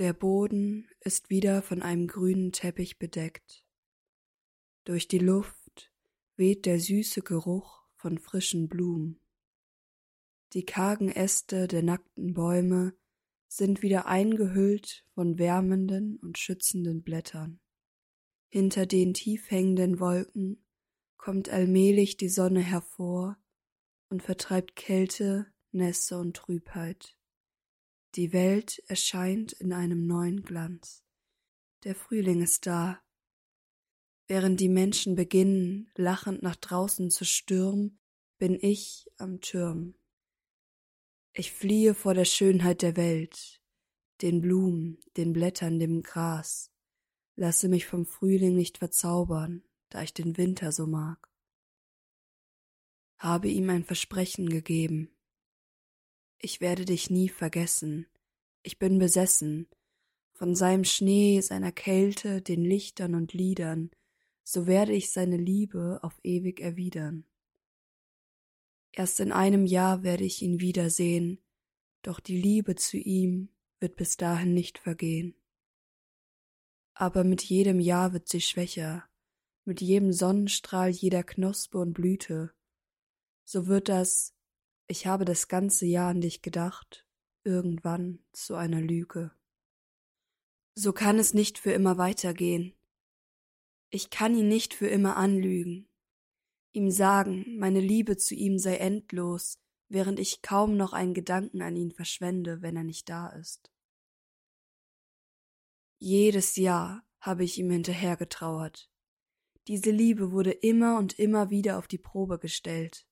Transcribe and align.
Der 0.00 0.14
Boden 0.14 0.88
ist 1.00 1.28
wieder 1.28 1.60
von 1.60 1.82
einem 1.82 2.06
grünen 2.06 2.52
Teppich 2.52 2.98
bedeckt. 2.98 3.66
Durch 4.84 5.08
die 5.08 5.18
Luft 5.18 5.92
weht 6.36 6.64
der 6.64 6.80
süße 6.80 7.20
Geruch 7.20 7.84
von 7.96 8.16
frischen 8.16 8.66
Blumen. 8.66 9.20
Die 10.54 10.64
kargen 10.64 11.10
Äste 11.10 11.68
der 11.68 11.82
nackten 11.82 12.32
Bäume 12.32 12.94
sind 13.46 13.82
wieder 13.82 14.06
eingehüllt 14.06 15.04
von 15.12 15.38
wärmenden 15.38 16.16
und 16.16 16.38
schützenden 16.38 17.02
Blättern. 17.02 17.60
Hinter 18.48 18.86
den 18.86 19.12
tief 19.12 19.50
hängenden 19.50 20.00
Wolken 20.00 20.64
kommt 21.18 21.50
allmählich 21.50 22.16
die 22.16 22.30
Sonne 22.30 22.60
hervor 22.60 23.36
und 24.08 24.22
vertreibt 24.22 24.76
Kälte, 24.76 25.52
Nässe 25.72 26.18
und 26.18 26.38
Trübheit. 26.38 27.19
Die 28.16 28.32
Welt 28.32 28.82
erscheint 28.88 29.52
in 29.52 29.72
einem 29.72 30.06
neuen 30.06 30.42
Glanz. 30.42 31.04
Der 31.84 31.94
Frühling 31.94 32.42
ist 32.42 32.66
da. 32.66 33.00
Während 34.26 34.58
die 34.58 34.68
Menschen 34.68 35.14
beginnen, 35.14 35.90
lachend 35.94 36.42
nach 36.42 36.56
draußen 36.56 37.10
zu 37.10 37.24
stürmen, 37.24 38.00
bin 38.38 38.58
ich 38.60 39.08
am 39.16 39.40
Türm. 39.40 39.94
Ich 41.32 41.52
fliehe 41.52 41.94
vor 41.94 42.14
der 42.14 42.24
Schönheit 42.24 42.82
der 42.82 42.96
Welt, 42.96 43.60
den 44.22 44.40
Blumen, 44.40 44.98
den 45.16 45.32
Blättern, 45.32 45.78
dem 45.78 46.02
Gras, 46.02 46.72
lasse 47.36 47.68
mich 47.68 47.86
vom 47.86 48.06
Frühling 48.06 48.56
nicht 48.56 48.78
verzaubern, 48.78 49.62
da 49.88 50.02
ich 50.02 50.12
den 50.12 50.36
Winter 50.36 50.72
so 50.72 50.88
mag. 50.88 51.28
Habe 53.18 53.48
ihm 53.48 53.70
ein 53.70 53.84
Versprechen 53.84 54.48
gegeben, 54.48 55.14
ich 56.42 56.60
werde 56.60 56.84
dich 56.84 57.10
nie 57.10 57.28
vergessen. 57.28 58.06
Ich 58.62 58.78
bin 58.78 58.98
besessen 58.98 59.68
von 60.32 60.54
seinem 60.54 60.84
Schnee, 60.84 61.40
seiner 61.42 61.70
Kälte, 61.70 62.40
den 62.40 62.64
Lichtern 62.64 63.14
und 63.14 63.34
Liedern, 63.34 63.90
so 64.42 64.66
werde 64.66 64.92
ich 64.94 65.12
seine 65.12 65.36
Liebe 65.36 66.00
auf 66.02 66.18
ewig 66.22 66.60
erwidern. 66.60 67.26
Erst 68.92 69.20
in 69.20 69.32
einem 69.32 69.66
Jahr 69.66 70.02
werde 70.02 70.24
ich 70.24 70.40
ihn 70.42 70.60
wiedersehen, 70.60 71.38
doch 72.02 72.20
die 72.20 72.40
Liebe 72.40 72.74
zu 72.74 72.96
ihm 72.96 73.50
wird 73.78 73.96
bis 73.96 74.16
dahin 74.16 74.54
nicht 74.54 74.78
vergehen. 74.78 75.34
Aber 76.94 77.22
mit 77.22 77.42
jedem 77.42 77.78
Jahr 77.78 78.12
wird 78.12 78.28
sie 78.28 78.40
schwächer, 78.40 79.04
mit 79.64 79.80
jedem 79.80 80.12
Sonnenstrahl 80.12 80.88
jeder 80.88 81.22
Knospe 81.22 81.78
und 81.78 81.92
Blüte, 81.92 82.52
so 83.44 83.66
wird 83.66 83.88
das 83.88 84.34
ich 84.90 85.06
habe 85.06 85.24
das 85.24 85.46
ganze 85.46 85.86
Jahr 85.86 86.10
an 86.10 86.20
dich 86.20 86.42
gedacht, 86.42 87.06
irgendwann 87.44 88.18
zu 88.32 88.56
einer 88.56 88.80
Lüge. 88.80 89.30
So 90.74 90.92
kann 90.92 91.20
es 91.20 91.32
nicht 91.32 91.58
für 91.58 91.70
immer 91.70 91.96
weitergehen. 91.96 92.74
Ich 93.90 94.10
kann 94.10 94.34
ihn 94.34 94.48
nicht 94.48 94.74
für 94.74 94.88
immer 94.88 95.16
anlügen, 95.16 95.88
ihm 96.72 96.90
sagen, 96.90 97.56
meine 97.56 97.78
Liebe 97.78 98.16
zu 98.16 98.34
ihm 98.34 98.58
sei 98.58 98.78
endlos, 98.78 99.60
während 99.88 100.18
ich 100.18 100.42
kaum 100.42 100.76
noch 100.76 100.92
einen 100.92 101.14
Gedanken 101.14 101.62
an 101.62 101.76
ihn 101.76 101.92
verschwende, 101.92 102.60
wenn 102.60 102.74
er 102.74 102.84
nicht 102.84 103.08
da 103.08 103.28
ist. 103.28 103.70
Jedes 106.00 106.56
Jahr 106.56 107.04
habe 107.20 107.44
ich 107.44 107.58
ihm 107.58 107.70
hinterhergetrauert. 107.70 108.90
Diese 109.68 109.92
Liebe 109.92 110.32
wurde 110.32 110.50
immer 110.50 110.98
und 110.98 111.16
immer 111.16 111.50
wieder 111.50 111.78
auf 111.78 111.86
die 111.86 111.98
Probe 111.98 112.40
gestellt 112.40 113.06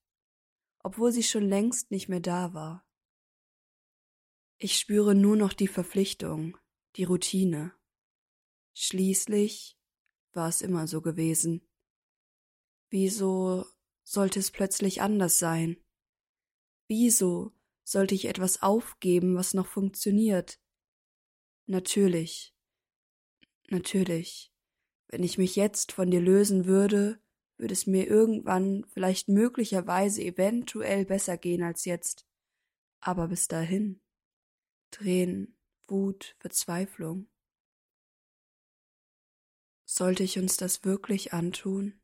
obwohl 0.83 1.11
sie 1.11 1.23
schon 1.23 1.47
längst 1.47 1.91
nicht 1.91 2.09
mehr 2.09 2.19
da 2.19 2.53
war. 2.53 2.85
Ich 4.57 4.77
spüre 4.77 5.15
nur 5.15 5.35
noch 5.35 5.53
die 5.53 5.67
Verpflichtung, 5.67 6.57
die 6.95 7.05
Routine. 7.05 7.73
Schließlich 8.73 9.77
war 10.33 10.49
es 10.49 10.61
immer 10.61 10.87
so 10.87 11.01
gewesen. 11.01 11.67
Wieso 12.89 13.65
sollte 14.03 14.39
es 14.39 14.51
plötzlich 14.51 15.01
anders 15.01 15.37
sein? 15.37 15.77
Wieso 16.87 17.53
sollte 17.83 18.15
ich 18.15 18.25
etwas 18.25 18.61
aufgeben, 18.61 19.35
was 19.35 19.53
noch 19.53 19.67
funktioniert? 19.67 20.59
Natürlich, 21.67 22.55
natürlich, 23.67 24.51
wenn 25.07 25.23
ich 25.23 25.37
mich 25.37 25.55
jetzt 25.55 25.91
von 25.91 26.09
dir 26.09 26.21
lösen 26.21 26.65
würde, 26.65 27.21
würde 27.59 27.73
es 27.73 27.85
mir 27.85 28.07
irgendwann 28.07 28.85
vielleicht 28.85 29.27
möglicherweise 29.27 30.23
eventuell 30.23 31.05
besser 31.05 31.37
gehen 31.37 31.61
als 31.61 31.85
jetzt. 31.85 32.25
Aber 33.01 33.27
bis 33.27 33.47
dahin. 33.47 34.01
Tränen, 34.91 35.57
Wut, 35.87 36.35
Verzweiflung. 36.39 37.27
Sollte 39.85 40.23
ich 40.23 40.39
uns 40.39 40.55
das 40.55 40.85
wirklich 40.85 41.33
antun? 41.33 41.99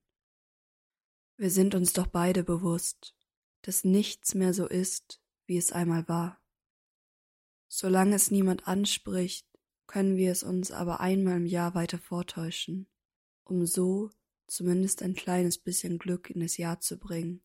Wir 1.38 1.50
sind 1.50 1.74
uns 1.74 1.94
doch 1.94 2.08
beide 2.08 2.44
bewusst, 2.44 3.16
dass 3.62 3.84
nichts 3.84 4.36
mehr 4.36 4.54
so 4.54 4.68
ist, 4.68 5.22
wie 5.46 5.58
es 5.58 5.72
einmal 5.72 6.08
war. 6.08 6.42
Solange 7.68 8.16
es 8.16 8.30
niemand 8.30 8.68
anspricht, 8.68 9.48
können 9.88 10.18
wir 10.18 10.32
es 10.32 10.44
uns 10.44 10.72
aber 10.72 11.00
einmal 11.00 11.38
im 11.38 11.46
Jahr 11.46 11.76
weiter 11.76 11.98
vortäuschen, 11.98 12.88
um 13.44 13.66
so 13.66 14.10
zumindest 14.48 15.04
ein 15.04 15.16
kleines 15.16 15.58
bisschen 15.58 16.00
Glück 16.00 16.30
in 16.30 16.42
das 16.42 16.58
Jahr 16.58 16.80
zu 16.80 16.98
bringen, 16.98 17.44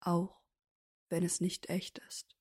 auch 0.00 0.40
wenn 1.10 1.24
es 1.24 1.40
nicht 1.40 1.70
echt 1.70 1.98
ist. 2.08 2.37